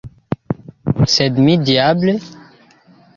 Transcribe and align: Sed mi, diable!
Sed 1.15 1.37
mi, 1.47 1.57
diable! 1.67 2.17